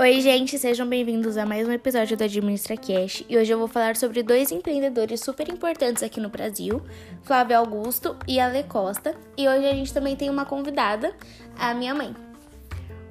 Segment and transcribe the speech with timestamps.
[0.00, 3.24] Oi, gente, sejam bem-vindos a mais um episódio do Administra Cash.
[3.28, 6.82] E hoje eu vou falar sobre dois empreendedores super importantes aqui no Brasil,
[7.22, 9.14] Flávio Augusto e Ale Costa.
[9.36, 11.14] E hoje a gente também tem uma convidada,
[11.58, 12.16] a minha mãe.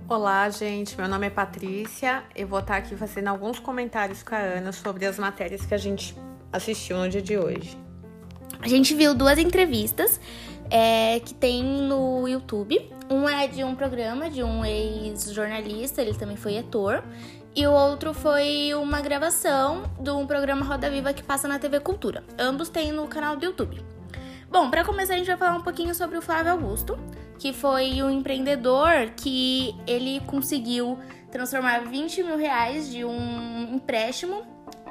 [0.09, 0.97] Olá, gente.
[0.97, 2.23] Meu nome é Patrícia.
[2.35, 5.77] Eu vou estar aqui fazendo alguns comentários com a Ana sobre as matérias que a
[5.77, 6.15] gente
[6.51, 7.77] assistiu no dia de hoje.
[8.59, 10.19] A gente viu duas entrevistas
[10.69, 12.91] é, que tem no YouTube.
[13.11, 17.03] Um é de um programa de um ex-jornalista, ele também foi ator.
[17.53, 21.81] E o outro foi uma gravação de um programa Roda Viva que passa na TV
[21.81, 22.23] Cultura.
[22.39, 23.83] Ambos tem no canal do YouTube.
[24.49, 26.97] Bom, para começar a gente vai falar um pouquinho sobre o Flávio Augusto,
[27.37, 30.97] que foi um empreendedor que ele conseguiu
[31.29, 34.47] transformar 20 mil reais de um empréstimo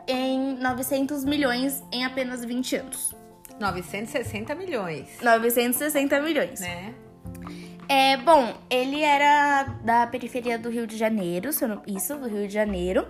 [0.07, 3.15] em 900 milhões em apenas 20 anos.
[3.59, 5.09] 960 milhões.
[5.23, 6.61] 960 milhões.
[6.61, 6.95] Né?
[7.93, 11.51] É, bom, ele era da periferia do Rio de Janeiro,
[11.89, 13.05] isso, do Rio de Janeiro.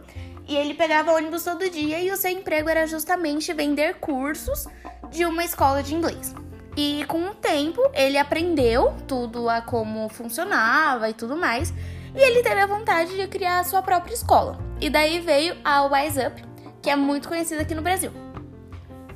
[0.49, 4.67] E ele pegava ônibus todo dia e o seu emprego era justamente vender cursos
[5.11, 6.35] de uma escola de inglês.
[6.79, 11.75] E com o tempo ele aprendeu tudo a como funcionava e tudo mais.
[12.15, 14.59] E ele teve a vontade de criar a sua própria escola.
[14.81, 16.43] E daí veio a Wise Up,
[16.81, 18.13] que é muito conhecida aqui no Brasil.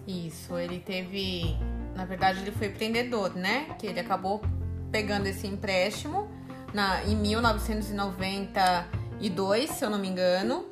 [0.07, 1.57] Isso, ele teve.
[1.97, 3.75] Na verdade, ele foi empreendedor, né?
[3.79, 4.43] Que ele acabou
[4.95, 6.31] pegando esse empréstimo
[6.73, 10.65] na, em 1992, se eu não me engano.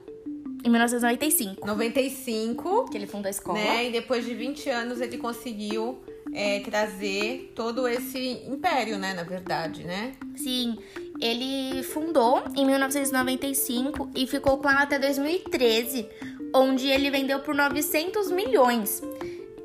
[0.64, 1.66] Em 1995.
[1.66, 2.88] 95.
[2.88, 3.58] Que ele fundou a escola.
[3.58, 3.88] Né?
[3.88, 6.00] E depois de 20 anos ele conseguiu
[6.32, 9.12] é, trazer todo esse império, né?
[9.12, 10.12] Na verdade, né?
[10.36, 10.78] Sim.
[11.20, 16.08] Ele fundou em 1995 e ficou com ela até 2013,
[16.54, 19.02] onde ele vendeu por 900 milhões.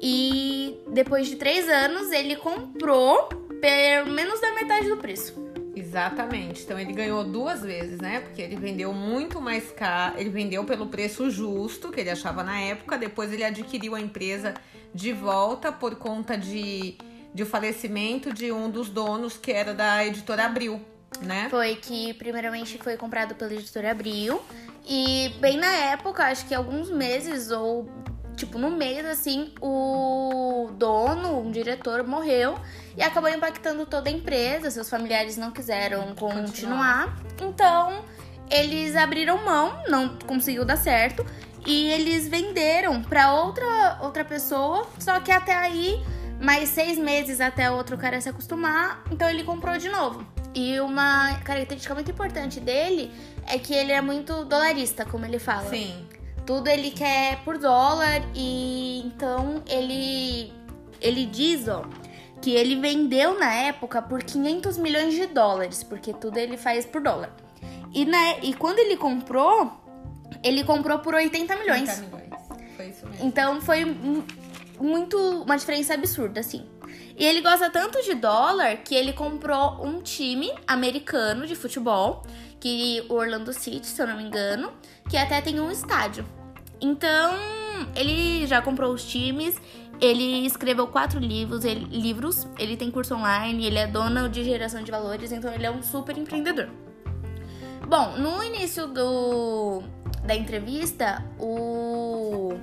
[0.02, 5.48] E depois de três anos, ele comprou por menos da metade do preço.
[5.76, 6.64] Exatamente.
[6.64, 8.20] Então ele ganhou duas vezes, né?
[8.20, 12.60] Porque ele vendeu muito mais caro, ele vendeu pelo preço justo que ele achava na
[12.60, 14.56] época, depois ele adquiriu a empresa
[14.94, 16.98] de volta por conta de,
[17.34, 20.82] de falecimento de um dos donos que era da editora Abril,
[21.22, 21.48] né?
[21.50, 24.42] Foi que primeiramente foi comprado pela editora Abril
[24.90, 27.84] e bem na época, acho que alguns meses ou
[28.38, 32.58] tipo no mês assim, o dono, um diretor morreu
[32.96, 34.72] e acabou impactando toda a empresa.
[34.72, 37.18] Seus familiares não quiseram continuar.
[37.18, 37.24] continuar.
[37.42, 38.06] Então,
[38.50, 41.26] eles abriram mão, não conseguiu dar certo
[41.66, 46.02] e eles venderam para outra outra pessoa, só que até aí
[46.40, 50.26] mais seis meses até o outro cara se acostumar, então ele comprou de novo.
[50.54, 53.12] E uma característica muito importante dele
[53.46, 55.70] é que ele é muito dolarista, como ele fala.
[55.70, 56.08] Sim.
[56.48, 60.52] Tudo ele quer por dólar e então ele
[61.00, 61.84] ele diz, ó,
[62.42, 67.02] que ele vendeu na época por 500 milhões de dólares, porque tudo ele faz por
[67.02, 67.32] dólar.
[67.94, 69.72] E, na, e quando ele comprou,
[70.44, 71.90] ele comprou por 80 milhões.
[71.90, 72.30] 80 milhões.
[72.76, 73.26] Foi isso mesmo.
[73.26, 73.86] Então foi
[74.80, 76.66] muito uma diferença absurda, assim.
[77.18, 82.24] E ele gosta tanto de dólar que ele comprou um time americano de futebol,
[82.60, 84.72] que o Orlando City, se eu não me engano,
[85.10, 86.24] que até tem um estádio.
[86.82, 87.36] Então,
[87.96, 89.56] ele já comprou os times,
[90.00, 94.84] ele escreveu quatro livros, ele, livros, ele tem curso online, ele é dono de geração
[94.84, 96.70] de valores, então ele é um super empreendedor.
[97.88, 99.82] Bom, no início do,
[100.24, 102.54] da entrevista, o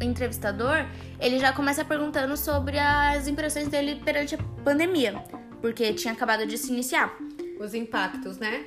[0.00, 0.86] entrevistador,
[1.18, 5.22] ele já começa perguntando sobre as impressões dele perante a pandemia,
[5.60, 7.14] porque tinha acabado de se iniciar.
[7.60, 8.64] Os impactos, né?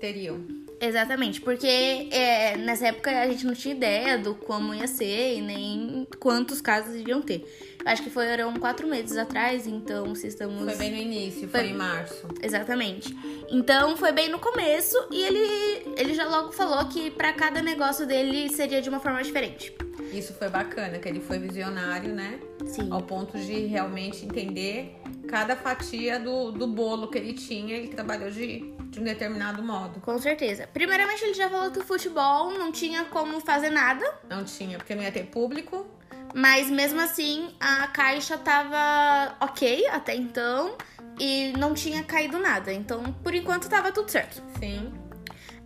[0.00, 0.55] Teriam.
[0.78, 5.40] Exatamente, porque é, nessa época a gente não tinha ideia do como ia ser e
[5.40, 7.44] nem quantos casos iriam ter.
[7.86, 10.60] Acho que foram quatro meses atrás, então se estamos.
[10.64, 12.26] Foi bem no início, foi, foi em março.
[12.42, 13.16] Exatamente.
[13.48, 18.04] Então foi bem no começo e ele, ele já logo falou que para cada negócio
[18.04, 19.72] dele seria de uma forma diferente.
[20.12, 22.40] Isso foi bacana, que ele foi visionário, né?
[22.66, 22.88] Sim.
[22.90, 24.96] Ao ponto de realmente entender
[25.28, 30.00] cada fatia do, do bolo que ele tinha, ele trabalhou de de um determinado modo.
[30.00, 30.66] Com certeza.
[30.72, 34.04] Primeiramente, ele já falou que o futebol não tinha como fazer nada.
[34.28, 35.86] Não tinha, porque não ia ter público.
[36.34, 40.76] Mas mesmo assim, a caixa tava ok até então
[41.18, 42.72] e não tinha caído nada.
[42.72, 44.42] Então, por enquanto, tava tudo certo.
[44.58, 44.92] Sim.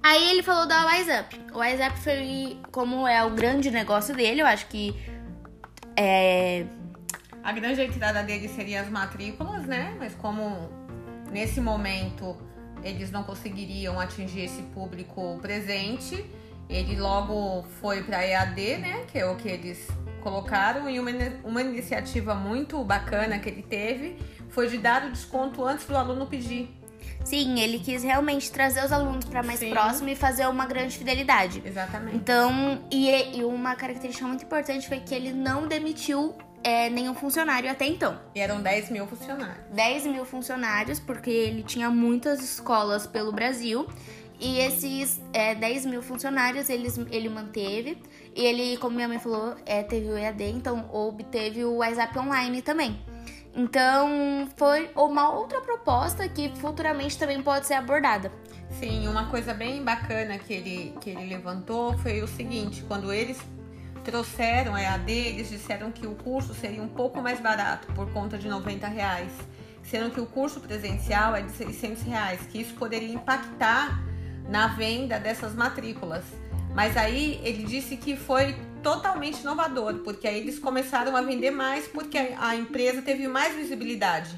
[0.02, 1.40] Aí ele falou da WhatsApp.
[1.52, 4.94] O WhatsApp foi como é o grande negócio dele, eu acho que
[5.96, 6.64] é
[7.42, 9.94] a grande entrada dele seria as matrículas, né?
[9.98, 10.70] Mas como
[11.30, 12.36] nesse momento
[12.82, 16.24] eles não conseguiriam atingir esse público presente.
[16.68, 19.88] Ele logo foi para EAD, né, que é o que eles
[20.20, 21.10] colocaram, e uma,
[21.44, 24.16] uma iniciativa muito bacana que ele teve
[24.48, 26.68] foi de dar o desconto antes do aluno pedir.
[27.24, 29.70] Sim, ele quis realmente trazer os alunos para mais Sim.
[29.70, 31.62] próximo e fazer uma grande fidelidade.
[31.64, 32.16] Exatamente.
[32.16, 37.70] Então, e, e uma característica muito importante foi que ele não demitiu é, nenhum funcionário
[37.70, 38.18] até então.
[38.34, 39.64] E eram 10 mil funcionários.
[39.72, 43.86] 10 mil funcionários, porque ele tinha muitas escolas pelo Brasil.
[44.38, 47.98] E esses é, 10 mil funcionários eles, ele manteve.
[48.34, 52.62] E ele, como minha mãe falou, é, teve o EAD, então obteve o WhatsApp online
[52.62, 53.00] também.
[53.54, 58.30] Então, foi uma outra proposta que futuramente também pode ser abordada.
[58.78, 63.38] Sim, uma coisa bem bacana que ele, que ele levantou foi o seguinte: quando eles
[64.04, 68.38] trouxeram a EAD, eles disseram que o curso seria um pouco mais barato, por conta
[68.38, 69.32] de 90 reais,
[69.82, 74.00] sendo que o curso presencial é de 600 reais, que isso poderia impactar
[74.48, 76.24] na venda dessas matrículas.
[76.74, 81.86] Mas aí ele disse que foi totalmente inovador, porque aí eles começaram a vender mais
[81.86, 84.36] porque a a empresa teve mais visibilidade,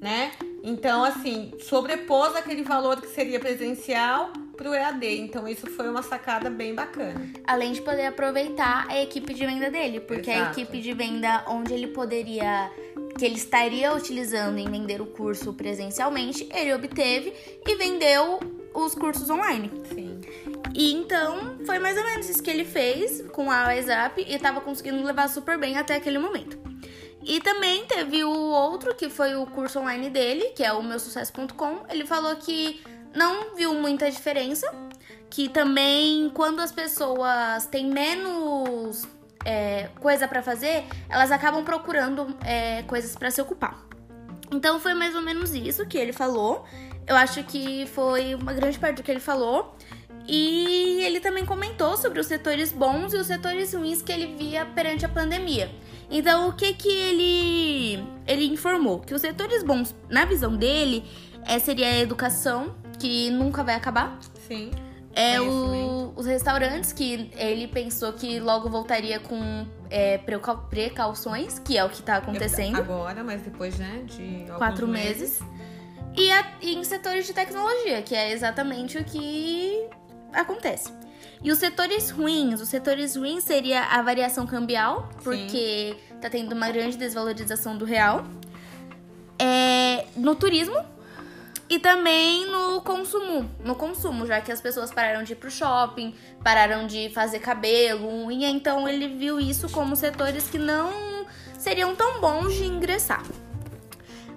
[0.00, 0.32] né?
[0.62, 5.18] Então, assim, sobrepôs aquele valor que seria presencial pro EAD.
[5.18, 7.20] Então, isso foi uma sacada bem bacana.
[7.44, 10.60] Além de poder aproveitar a equipe de venda dele, porque a Exato.
[10.60, 12.70] equipe de venda onde ele poderia,
[13.18, 17.32] que ele estaria utilizando em vender o curso presencialmente, ele obteve
[17.66, 18.38] e vendeu
[18.72, 19.68] os cursos online.
[19.92, 20.01] Sim.
[20.74, 24.60] E então foi mais ou menos isso que ele fez com a WhatsApp e tava
[24.60, 26.58] conseguindo levar super bem até aquele momento.
[27.24, 31.84] E também teve o outro, que foi o curso online dele, que é o meusucesso.com.
[31.88, 32.82] Ele falou que
[33.14, 34.66] não viu muita diferença,
[35.30, 39.06] que também quando as pessoas têm menos
[39.44, 43.78] é, coisa pra fazer, elas acabam procurando é, coisas pra se ocupar.
[44.50, 46.64] Então foi mais ou menos isso que ele falou.
[47.06, 49.76] Eu acho que foi uma grande parte do que ele falou.
[50.26, 54.64] E ele também comentou sobre os setores bons e os setores ruins que ele via
[54.64, 55.70] perante a pandemia.
[56.10, 59.00] Então, o que que ele ele informou?
[59.00, 61.04] Que os setores bons, na visão dele,
[61.44, 64.18] é, seria a educação, que nunca vai acabar.
[64.46, 64.70] Sim.
[65.14, 71.76] É o- os restaurantes, que ele pensou que logo voltaria com é, precau- precauções, que
[71.76, 72.76] é o que tá acontecendo.
[72.76, 75.40] Agora, mas depois, né, de quatro meses.
[76.16, 79.86] E, a- e em setores de tecnologia, que é exatamente o que
[80.32, 80.92] acontece.
[81.42, 86.70] E os setores ruins, os setores ruins seria a variação cambial, porque tá tendo uma
[86.70, 88.24] grande desvalorização do real.
[89.38, 90.76] É, no turismo
[91.68, 96.14] e também no consumo, no consumo, já que as pessoas pararam de ir pro shopping,
[96.44, 101.26] pararam de fazer cabelo, unha, então ele viu isso como setores que não
[101.58, 103.24] seriam tão bons de ingressar.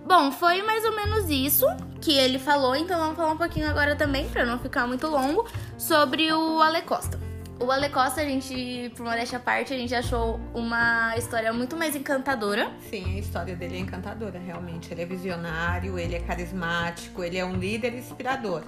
[0.05, 1.65] Bom, foi mais ou menos isso
[1.99, 5.47] que ele falou, então vamos falar um pouquinho agora também, pra não ficar muito longo,
[5.79, 7.19] sobre o Ale Costa.
[7.59, 11.75] O Ale Costa, a gente, por modéstia à parte, a gente achou uma história muito
[11.75, 12.71] mais encantadora.
[12.87, 14.93] Sim, a história dele é encantadora, realmente.
[14.93, 18.61] Ele é visionário, ele é carismático, ele é um líder inspirador.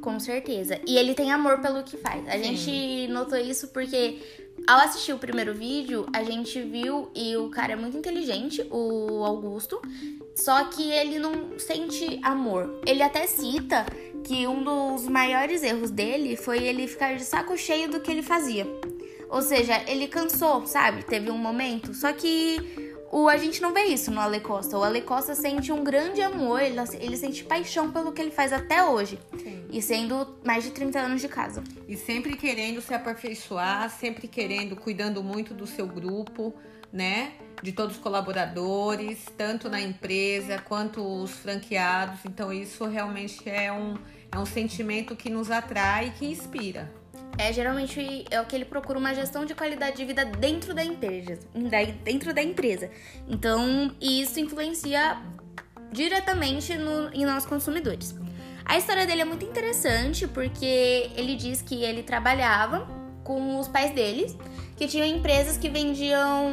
[0.00, 0.80] Com certeza.
[0.86, 2.26] E ele tem amor pelo que faz.
[2.26, 2.42] A Sim.
[2.42, 4.20] gente notou isso porque
[4.66, 9.22] ao assistir o primeiro vídeo, a gente viu e o cara é muito inteligente, o
[9.24, 9.80] Augusto,
[10.34, 12.80] só que ele não sente amor.
[12.86, 13.86] Ele até cita
[14.24, 18.22] que um dos maiores erros dele foi ele ficar de saco cheio do que ele
[18.22, 18.66] fazia.
[19.28, 21.02] Ou seja, ele cansou, sabe?
[21.02, 21.92] Teve um momento.
[21.94, 22.58] Só que
[23.10, 24.76] o, a gente não vê isso no Ale Costa.
[24.76, 28.52] O Ale Costa sente um grande amor, ele, ele sente paixão pelo que ele faz
[28.52, 29.18] até hoje.
[29.38, 29.64] Sim.
[29.70, 31.62] E sendo mais de 30 anos de casa.
[31.86, 36.54] E sempre querendo se aperfeiçoar, sempre querendo, cuidando muito do seu grupo,
[36.94, 37.32] né?
[37.60, 42.20] De todos os colaboradores, tanto na empresa quanto os franqueados.
[42.24, 43.96] Então, isso realmente é um,
[44.30, 46.90] é um sentimento que nos atrai e que inspira.
[47.36, 50.84] É, geralmente é o que ele procura uma gestão de qualidade de vida dentro da
[50.84, 51.40] empresa.
[52.04, 52.88] Dentro da empresa.
[53.26, 55.20] Então, isso influencia
[55.90, 58.14] diretamente no, em nós consumidores.
[58.64, 62.86] A história dele é muito interessante porque ele diz que ele trabalhava
[63.24, 64.36] com os pais deles,
[64.76, 66.52] que tinham empresas que vendiam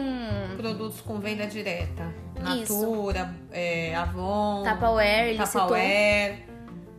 [0.58, 2.14] Produtos com venda direta.
[2.40, 5.38] Natura, é, Avon, Tupperware.
[5.38, 6.46] Tupperware.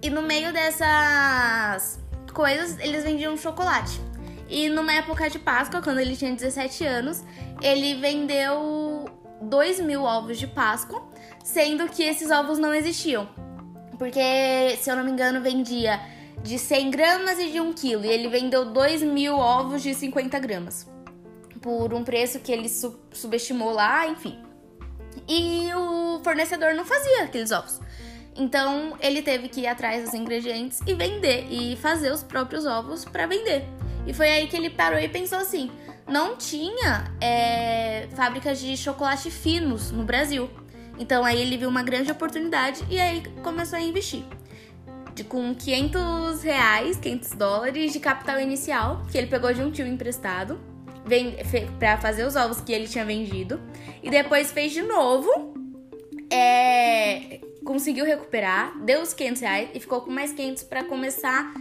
[0.00, 2.00] E no meio dessas
[2.32, 4.00] coisas, eles vendiam chocolate.
[4.48, 7.24] E numa época de Páscoa, quando ele tinha 17 anos,
[7.62, 9.06] ele vendeu
[9.40, 11.02] 2 mil ovos de Páscoa,
[11.42, 13.28] sendo que esses ovos não existiam.
[13.98, 16.00] Porque, se eu não me engano, vendia
[16.42, 18.04] de 100 gramas e de 1 quilo.
[18.04, 20.91] E ele vendeu 2 mil ovos de 50 gramas.
[21.62, 24.38] Por um preço que ele su- subestimou lá, enfim.
[25.28, 27.80] E o fornecedor não fazia aqueles ovos.
[28.34, 33.04] Então ele teve que ir atrás dos ingredientes e vender e fazer os próprios ovos
[33.04, 33.64] para vender.
[34.06, 35.70] E foi aí que ele parou e pensou assim:
[36.08, 40.50] não tinha é, fábricas de chocolate finos no Brasil.
[40.98, 44.24] Então aí ele viu uma grande oportunidade e aí começou a investir.
[45.14, 49.86] De, com 500 reais, 500 dólares de capital inicial, que ele pegou de um tio
[49.86, 50.58] emprestado
[51.78, 53.60] para fazer os ovos que ele tinha vendido.
[54.02, 55.54] E depois fez de novo.
[56.30, 61.52] É, conseguiu recuperar, deu os 500 reais e ficou com mais 500 para começar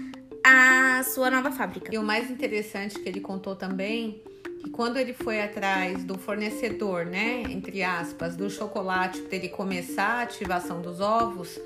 [0.43, 1.93] a sua nova fábrica.
[1.93, 4.21] E o mais interessante que ele contou também
[4.61, 10.19] que quando ele foi atrás do fornecedor, né, entre aspas, do chocolate para ele começar
[10.19, 11.59] a ativação dos ovos,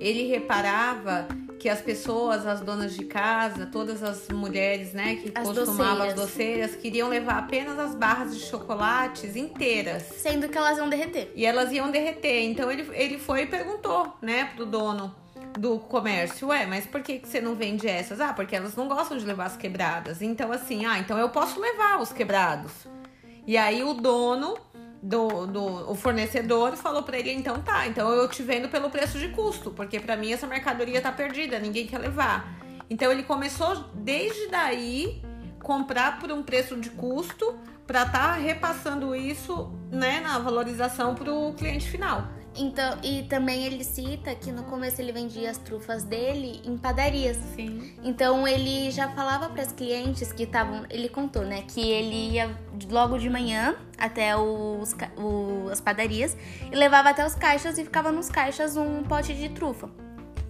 [0.00, 1.26] ele reparava
[1.58, 6.08] que as pessoas, as donas de casa, todas as mulheres, né, que as costumavam doceiras.
[6.08, 10.02] as doceiras, queriam levar apenas as barras de chocolates inteiras.
[10.02, 11.32] Sendo que elas iam derreter.
[11.34, 12.44] E elas iam derreter.
[12.44, 15.14] Então ele, ele foi e perguntou, né, pro dono
[15.58, 18.20] do comércio, ué, mas por que, que você não vende essas?
[18.20, 20.20] Ah, porque elas não gostam de levar as quebradas.
[20.20, 22.72] Então, assim, ah, então eu posso levar os quebrados.
[23.46, 24.56] E aí o dono
[25.02, 29.18] do, do o fornecedor falou para ele, então tá, então eu te vendo pelo preço
[29.18, 32.56] de custo, porque para mim essa mercadoria tá perdida, ninguém quer levar.
[32.88, 35.22] Então ele começou desde daí
[35.62, 41.32] comprar por um preço de custo para estar tá repassando isso, né, na valorização para
[41.32, 42.28] o cliente final.
[42.58, 47.36] Então, e também ele cita que no começo ele vendia as trufas dele em padarias.
[47.54, 47.94] Sim.
[48.02, 52.56] Então ele já falava para as clientes que estavam, ele contou, né, que ele ia
[52.90, 56.36] logo de manhã até os, o, as padarias
[56.70, 59.90] e levava até os caixas e ficava nos caixas um pote de trufa.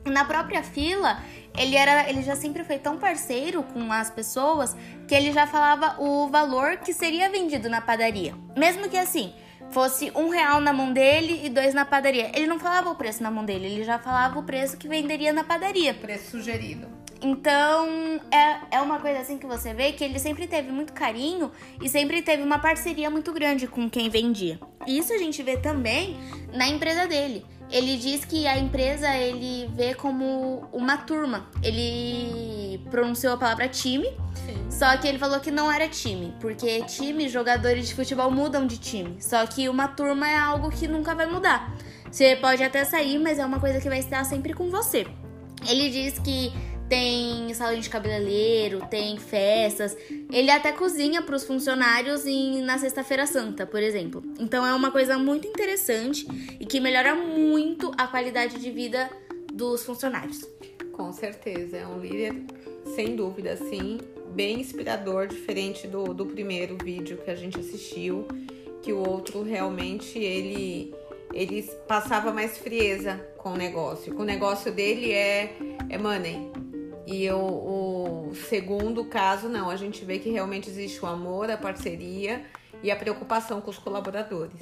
[0.05, 1.21] Na própria fila,
[1.57, 4.77] ele era, ele já sempre foi tão parceiro com as pessoas
[5.09, 8.35] que ele já falava o valor que seria vendido na padaria.
[8.57, 9.35] Mesmo que assim,
[9.71, 12.31] fosse um real na mão dele e dois na padaria.
[12.35, 15.33] Ele não falava o preço na mão dele, ele já falava o preço que venderia
[15.33, 15.95] na padaria.
[15.95, 16.87] Preço sugerido.
[17.23, 21.51] Então, é, é uma coisa assim que você vê que ele sempre teve muito carinho
[21.81, 24.61] e sempre teve uma parceria muito grande com quem vendia.
[24.87, 26.17] Isso a gente vê também
[26.53, 27.45] na empresa dele.
[27.71, 31.49] Ele diz que a empresa ele vê como uma turma.
[31.63, 34.07] Ele pronunciou a palavra time,
[34.47, 34.71] Sim.
[34.71, 38.79] só que ele falou que não era time, porque time, jogadores de futebol mudam de
[38.79, 39.17] time.
[39.21, 41.75] Só que uma turma é algo que nunca vai mudar.
[42.11, 45.07] Você pode até sair, mas é uma coisa que vai estar sempre com você.
[45.69, 46.53] Ele diz que
[46.89, 49.97] tem salão de cabeleireiro, tem festas.
[50.31, 54.23] Ele até cozinha para os funcionários em, na Sexta-feira Santa, por exemplo.
[54.39, 56.27] Então é uma coisa muito interessante
[56.61, 59.11] e que melhora muito a qualidade de vida
[59.53, 60.47] dos funcionários.
[60.93, 62.35] Com certeza, é um líder,
[62.95, 63.99] sem dúvida, sim,
[64.35, 68.27] bem inspirador, diferente do, do primeiro vídeo que a gente assistiu,
[68.83, 70.95] que o outro realmente ele
[71.35, 74.17] ele passava mais frieza com o negócio.
[74.19, 75.55] O negócio dele é,
[75.91, 76.51] é money,
[77.07, 77.39] e o,
[78.31, 82.45] o, segundo caso, não, a gente vê que realmente existe o amor, a parceria
[82.83, 84.61] e a preocupação com os colaboradores.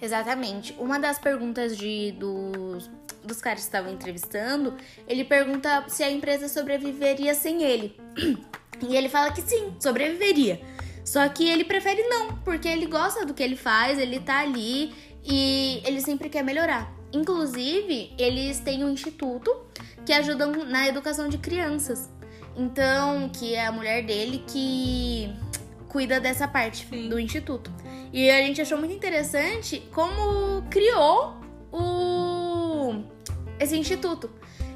[0.00, 0.74] Exatamente.
[0.78, 2.90] Uma das perguntas de, dos,
[3.24, 7.96] dos caras que estavam entrevistando, ele pergunta se a empresa sobreviveria sem ele.
[8.88, 10.58] E ele fala que sim, sobreviveria.
[11.04, 14.94] Só que ele prefere não, porque ele gosta do que ele faz, ele tá ali
[15.22, 16.90] e ele sempre quer melhorar.
[17.12, 19.54] Inclusive, eles têm um instituto
[20.06, 22.08] que ajudam na educação de crianças.
[22.56, 25.30] Então, que é a mulher dele que
[25.88, 27.08] cuida dessa parte Sim.
[27.08, 27.70] do instituto.
[28.12, 31.36] E a gente achou muito interessante como criou
[31.72, 32.29] o
[33.60, 34.30] esse instituto,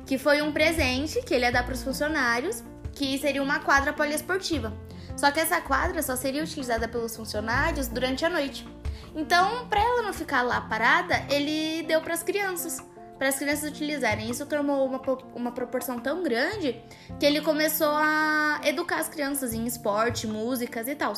[0.06, 2.62] que foi um presente que ele ia dar para os funcionários,
[2.92, 4.72] que seria uma quadra poliesportiva.
[5.16, 8.68] Só que essa quadra só seria utilizada pelos funcionários durante a noite.
[9.16, 12.80] Então, para ela não ficar lá parada, ele deu para as crianças
[13.18, 14.28] para as crianças utilizarem.
[14.28, 15.00] Isso tomou uma,
[15.34, 16.82] uma proporção tão grande
[17.18, 21.12] que ele começou a educar as crianças em esporte, músicas e tal.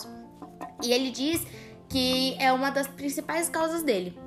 [0.82, 1.44] E ele diz
[1.88, 4.18] que é uma das principais causas dele,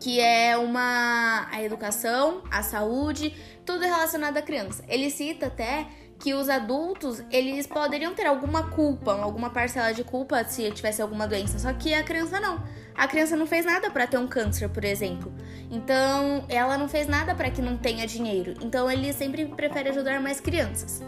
[0.00, 3.34] que é uma a educação, a saúde,
[3.64, 4.84] tudo relacionado à criança.
[4.88, 5.86] Ele cita até
[6.18, 11.26] que os adultos, eles poderiam ter alguma culpa, alguma parcela de culpa se tivesse alguma
[11.26, 12.62] doença, só que a criança não.
[12.94, 15.30] A criança não fez nada para ter um câncer, por exemplo.
[15.70, 18.54] Então, ela não fez nada para que não tenha dinheiro.
[18.62, 21.02] Então, ele sempre prefere ajudar mais crianças.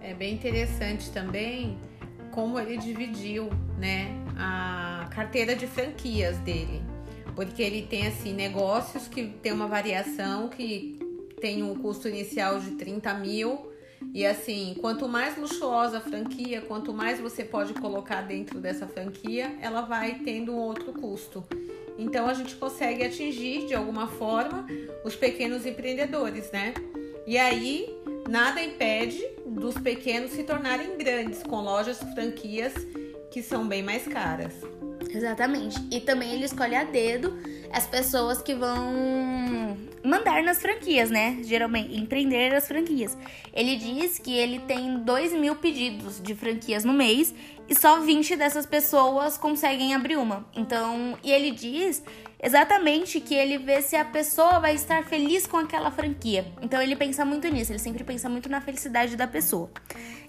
[0.00, 1.78] É bem interessante também
[2.32, 6.82] como ele dividiu, né, a carteira de franquias dele.
[7.34, 10.98] Porque ele tem assim negócios que tem uma variação que
[11.40, 13.72] tem um custo inicial de 30 mil.
[14.12, 19.56] E assim, quanto mais luxuosa a franquia, quanto mais você pode colocar dentro dessa franquia,
[19.60, 21.44] ela vai tendo um outro custo.
[21.98, 24.66] Então a gente consegue atingir de alguma forma
[25.04, 26.74] os pequenos empreendedores, né?
[27.26, 27.86] E aí
[28.28, 32.72] nada impede dos pequenos se tornarem grandes com lojas, franquias
[33.30, 34.54] que são bem mais caras.
[35.14, 35.78] Exatamente.
[35.90, 37.38] E também ele escolhe a dedo
[37.72, 41.38] as pessoas que vão mandar nas franquias, né?
[41.42, 43.16] Geralmente, empreender nas franquias.
[43.52, 47.34] Ele diz que ele tem 2 mil pedidos de franquias no mês
[47.68, 50.46] e só 20 dessas pessoas conseguem abrir uma.
[50.54, 52.02] Então, e ele diz
[52.42, 56.46] exatamente que ele vê se a pessoa vai estar feliz com aquela franquia.
[56.60, 59.70] Então, ele pensa muito nisso, ele sempre pensa muito na felicidade da pessoa.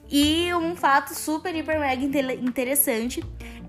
[0.10, 3.24] E um fato super, hiper, mega interessante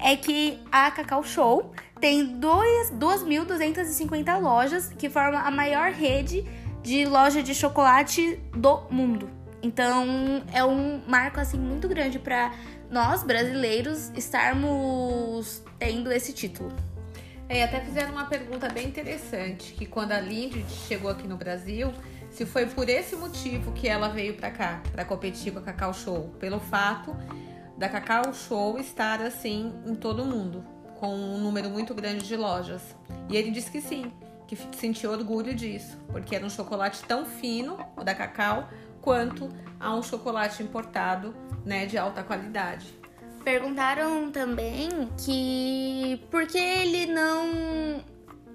[0.05, 6.45] é que a Cacau Show tem 2.250 lojas, que forma a maior rede
[6.83, 9.31] de loja de chocolate do mundo.
[9.63, 12.53] Então é um marco assim muito grande para
[12.91, 16.71] nós brasileiros estarmos tendo esse título.
[17.49, 21.91] É, até fizeram uma pergunta bem interessante, que quando a Lindy chegou aqui no Brasil,
[22.31, 25.95] se foi por esse motivo que ela veio para cá, para competir com a Cacau
[25.95, 27.17] Show, pelo fato
[27.77, 30.65] da Cacau Show estar assim em todo o mundo,
[30.99, 32.83] com um número muito grande de lojas.
[33.29, 34.13] E ele disse que sim,
[34.47, 38.69] que sentiu orgulho disso, porque era um chocolate tão fino, o da Cacau,
[39.01, 42.87] quanto a um chocolate importado, né, de alta qualidade.
[43.43, 48.03] Perguntaram também que por que ele não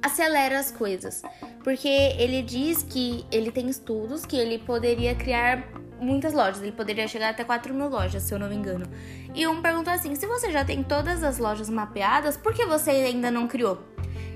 [0.02, 1.22] acelera as coisas.
[1.64, 5.68] Porque ele diz que ele tem estudos que ele poderia criar
[6.00, 6.62] muitas lojas.
[6.62, 8.86] Ele poderia chegar até 4 mil lojas, se eu não me engano.
[9.34, 12.92] E um perguntou assim: se você já tem todas as lojas mapeadas, por que você
[12.92, 13.80] ainda não criou?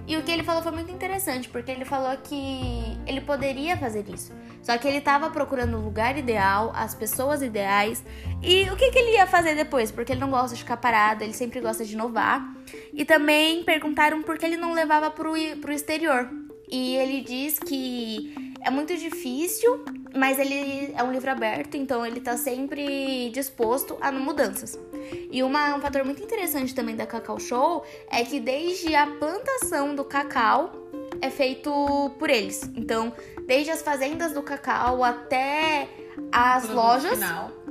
[0.05, 4.03] E o que ele falou foi muito interessante, porque ele falou que ele poderia fazer
[4.09, 4.33] isso.
[4.61, 8.03] Só que ele estava procurando o lugar ideal, as pessoas ideais.
[8.41, 9.91] E o que, que ele ia fazer depois?
[9.91, 12.53] Porque ele não gosta de ficar parado, ele sempre gosta de inovar.
[12.93, 15.37] E também perguntaram por que ele não levava para o
[15.71, 16.29] exterior.
[16.69, 19.83] E ele diz que é muito difícil,
[20.15, 24.79] mas ele é um livro aberto, então ele tá sempre disposto a mudanças.
[25.31, 29.95] E uma, um fator muito interessante também da Cacau Show é que desde a plantação
[29.95, 30.71] do cacau
[31.21, 31.71] é feito
[32.17, 32.63] por eles.
[32.75, 33.13] Então,
[33.45, 35.87] desde as fazendas do cacau até
[36.31, 37.13] as lojas.
[37.13, 37.63] Final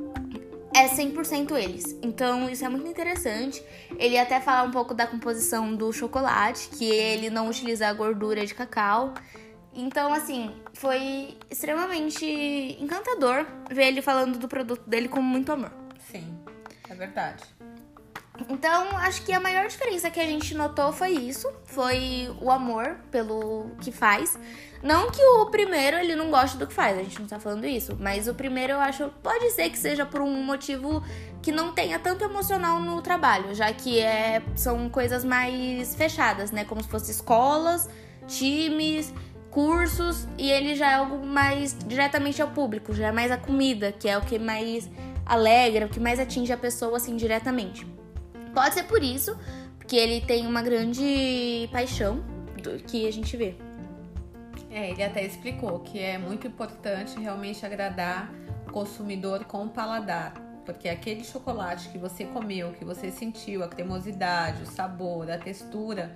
[0.75, 1.97] é 100% eles.
[2.03, 3.63] Então isso é muito interessante.
[3.99, 8.45] Ele até fala um pouco da composição do chocolate, que ele não utiliza a gordura
[8.45, 9.15] de cacau.
[9.75, 12.25] Então, assim, foi extremamente
[12.79, 15.73] encantador ver ele falando do produto dele com muito amor.
[16.11, 16.39] Sim,
[16.89, 17.43] é verdade.
[18.49, 22.97] Então, acho que a maior diferença que a gente notou foi isso, foi o amor
[23.11, 24.39] pelo que faz.
[24.83, 27.65] Não que o primeiro ele não goste do que faz, a gente não tá falando
[27.67, 31.05] isso, mas o primeiro eu acho pode ser que seja por um motivo
[31.41, 36.65] que não tenha tanto emocional no trabalho, já que é são coisas mais fechadas, né,
[36.65, 37.89] como se fossem escolas,
[38.27, 39.13] times,
[39.53, 43.93] cursos e ele já é algo mais diretamente ao público, já é mais a comida,
[43.93, 44.91] que é o que mais
[45.25, 47.87] alegra, o que mais atinge a pessoa assim diretamente.
[48.55, 49.39] Pode ser por isso,
[49.79, 52.25] porque ele tem uma grande paixão
[52.63, 53.55] do que a gente vê.
[54.71, 58.33] É, ele até explicou que é muito importante realmente agradar
[58.67, 60.33] o consumidor com o paladar.
[60.65, 66.15] Porque aquele chocolate que você comeu, que você sentiu, a cremosidade, o sabor, a textura,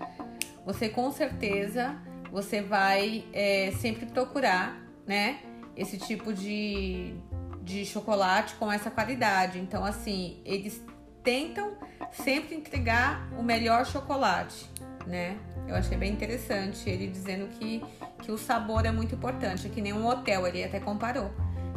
[0.65, 1.97] você com certeza
[2.31, 5.41] você vai é, sempre procurar, né?
[5.77, 7.15] Esse tipo de,
[7.63, 9.59] de chocolate com essa qualidade.
[9.59, 10.83] Então, assim, eles
[11.23, 11.77] tentam
[12.11, 14.71] sempre entregar o melhor chocolate,
[15.07, 15.39] né?
[15.69, 17.83] Eu achei bem interessante ele dizendo que,
[18.23, 21.31] que o sabor é muito importante, que nem um hotel, ele até comparou.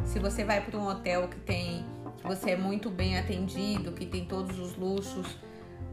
[0.04, 1.84] Se você vai para um hotel que tem
[2.20, 5.38] que você é muito bem atendido, que tem todos os luxos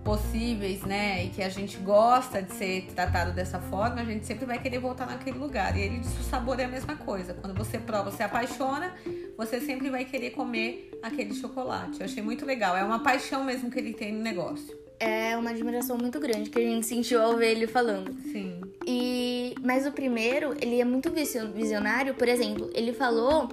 [0.04, 1.26] possíveis, né?
[1.26, 4.80] E que a gente gosta de ser tratado dessa forma, a gente sempre vai querer
[4.80, 5.78] voltar naquele lugar.
[5.78, 7.34] E ele disse: o sabor é a mesma coisa.
[7.34, 8.94] Quando você prova, você apaixona,
[9.38, 12.00] você sempre vai querer comer aquele chocolate.
[12.00, 12.76] Eu achei muito legal.
[12.76, 14.76] É uma paixão mesmo que ele tem no negócio.
[15.00, 18.16] É uma admiração muito grande que a gente sentiu ao ver ele falando.
[18.32, 18.62] Sim.
[18.86, 23.50] E mas o primeiro, ele é muito visionário, por exemplo, ele falou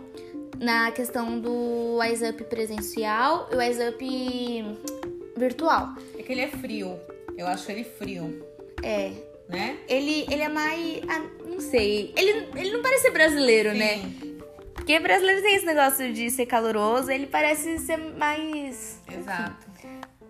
[0.58, 5.94] na questão do Wise Up presencial e o Wise Up virtual.
[6.18, 6.98] É que ele é frio.
[7.36, 8.44] Eu acho ele frio.
[8.82, 9.12] É.
[9.48, 9.78] Né?
[9.88, 11.00] Ele, ele é mais.
[11.08, 12.12] Ah, não sei.
[12.16, 13.78] Ele, ele não parece ser brasileiro, Sim.
[13.78, 14.42] né?
[14.74, 19.00] Porque brasileiro tem esse negócio de ser caloroso, ele parece ser mais.
[19.10, 19.66] Exato.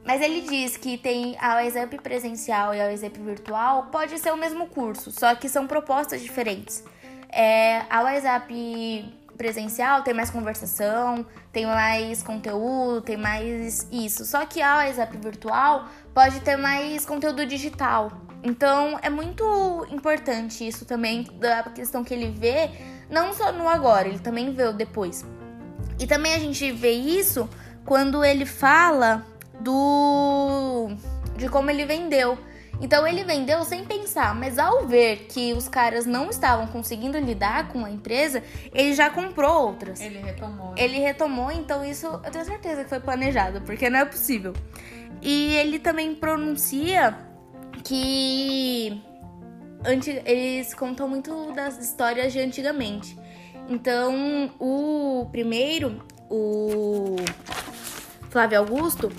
[0.04, 4.36] Mas ele diz que tem a exame presencial e a exame virtual pode ser o
[4.36, 6.84] mesmo curso, só que são propostas diferentes.
[7.30, 14.24] É, a WhatsApp presencial tem mais conversação, tem mais conteúdo, tem mais isso.
[14.24, 18.12] Só que a WhatsApp virtual pode ter mais conteúdo digital.
[18.42, 22.70] Então é muito importante isso também, da questão que ele vê,
[23.10, 25.24] não só no agora, ele também vê o depois.
[25.98, 27.48] E também a gente vê isso
[27.84, 29.24] quando ele fala
[29.60, 30.90] do
[31.36, 32.38] de como ele vendeu.
[32.84, 37.68] Então ele vendeu sem pensar, mas ao ver que os caras não estavam conseguindo lidar
[37.68, 38.42] com a empresa,
[38.74, 40.02] ele já comprou outras.
[40.02, 40.68] Ele retomou.
[40.68, 40.74] Né?
[40.76, 44.52] Ele retomou, então isso eu tenho certeza que foi planejado, porque não é possível.
[45.22, 47.16] E ele também pronuncia
[47.82, 49.02] que
[50.26, 53.18] eles contam muito das histórias de antigamente.
[53.66, 57.16] Então, o primeiro, o
[58.28, 59.10] Flávio Augusto,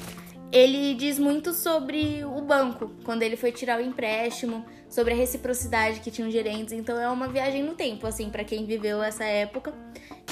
[0.56, 6.00] ele diz muito sobre o banco, quando ele foi tirar o empréstimo, sobre a reciprocidade
[6.00, 6.72] que tinham gerentes.
[6.72, 9.74] Então é uma viagem no tempo, assim, para quem viveu essa época.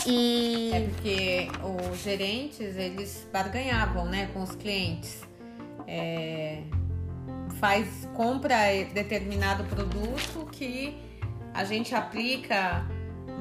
[0.07, 1.47] E é porque
[1.91, 5.21] os gerentes, eles barganhavam, né, com os clientes.
[5.86, 6.62] É...
[7.59, 8.55] faz compra
[8.93, 10.95] determinado produto que
[11.53, 12.88] a gente aplica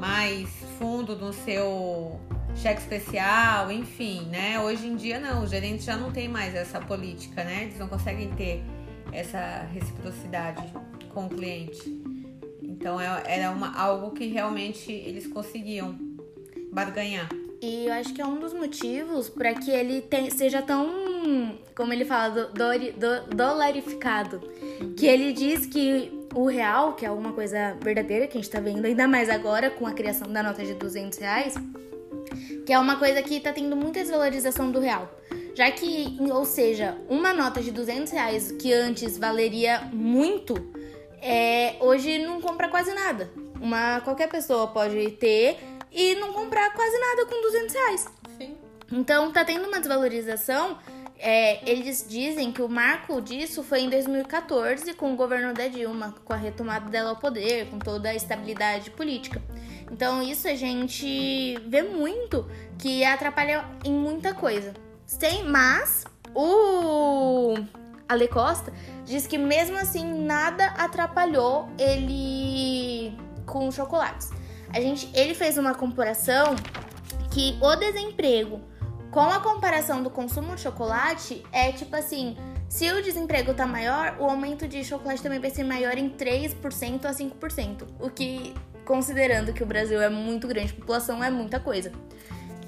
[0.00, 0.48] mais
[0.80, 2.18] fundo no seu
[2.56, 4.60] cheque especial, enfim, né?
[4.60, 7.64] Hoje em dia não, os gerentes já não tem mais essa política, né?
[7.64, 8.62] Eles não conseguem ter
[9.12, 10.62] essa reciprocidade
[11.08, 12.02] com o cliente.
[12.62, 15.98] Então é, era uma, algo que realmente eles conseguiam
[16.72, 17.28] barganhar.
[17.60, 21.92] E eu acho que é um dos motivos para que ele tem, seja tão, como
[21.92, 24.40] ele fala, do, do, dolarificado.
[24.80, 24.94] Uhum.
[24.94, 28.58] Que ele diz que o real, que é alguma coisa verdadeira que a gente tá
[28.58, 31.54] vendo, ainda mais agora com a criação da nota de 200 reais,
[32.66, 35.10] que é uma coisa que tá tendo muita desvalorização do real.
[35.54, 40.54] Já que, ou seja, uma nota de 200 reais que antes valeria muito,
[41.20, 43.30] é, hoje não compra quase nada.
[43.60, 45.58] Uma, qualquer pessoa pode ter
[45.90, 48.06] e não comprar quase nada com 200 reais.
[48.38, 48.56] Sim.
[48.90, 50.78] Então tá tendo uma desvalorização
[51.24, 56.16] é, eles dizem que o marco disso foi em 2014, com o governo da Dilma,
[56.24, 59.40] com a retomada dela ao poder, com toda a estabilidade política.
[59.92, 64.72] Então, isso a gente vê muito que atrapalha em muita coisa.
[65.06, 67.54] Sem, mas o
[68.08, 68.72] Ale Costa
[69.04, 74.30] diz que mesmo assim nada atrapalhou ele com chocolates.
[74.72, 76.56] A gente, ele fez uma comparação
[77.30, 78.72] que o desemprego
[79.12, 82.36] com a comparação do consumo de chocolate, é tipo assim:
[82.68, 87.04] se o desemprego tá maior, o aumento de chocolate também vai ser maior em 3%
[87.04, 87.86] a 5%.
[88.00, 91.92] O que, considerando que o Brasil é muito grande, população é muita coisa.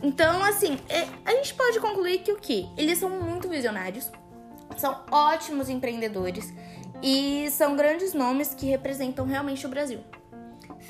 [0.02, 2.66] Então, assim, é, a gente pode concluir que o quê?
[2.76, 4.10] Eles são muito visionários,
[4.76, 6.52] são ótimos empreendedores
[7.02, 10.00] e são grandes nomes que representam realmente o Brasil.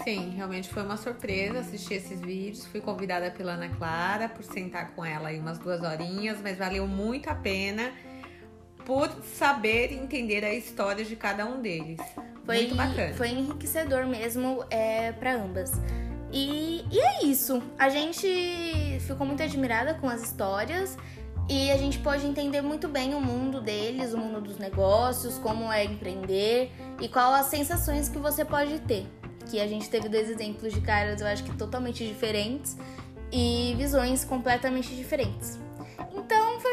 [0.02, 2.66] Sim, realmente foi uma surpresa assistir esses vídeos.
[2.66, 6.86] Fui convidada pela Ana Clara por sentar com ela aí umas duas horinhas, mas valeu
[6.86, 7.92] muito a pena
[8.84, 12.00] por saber e entender a história de cada um deles.
[12.44, 13.14] Foi, muito bacana.
[13.14, 15.72] Foi enriquecedor mesmo é, para ambas.
[16.32, 17.62] E, e é isso.
[17.78, 20.96] A gente ficou muito admirada com as histórias
[21.48, 25.72] e a gente pode entender muito bem o mundo deles, o mundo dos negócios, como
[25.72, 29.06] é empreender e qual as sensações que você pode ter
[29.44, 32.76] que a gente teve dois exemplos de caras, eu acho que totalmente diferentes
[33.32, 35.58] e visões completamente diferentes.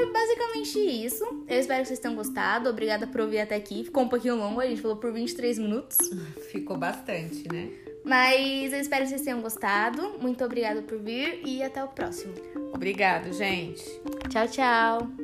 [0.02, 1.24] Foi basicamente isso.
[1.48, 2.70] Eu espero que vocês tenham gostado.
[2.70, 3.84] Obrigada por ouvir até aqui.
[3.84, 5.98] Ficou um pouquinho longo, a gente falou por 23 minutos.
[6.52, 7.70] Ficou bastante, né?
[8.04, 10.18] Mas eu espero que vocês tenham gostado.
[10.20, 12.34] Muito obrigada por vir e até o próximo.
[12.74, 13.84] Obrigado, gente.
[14.30, 15.21] Tchau, tchau.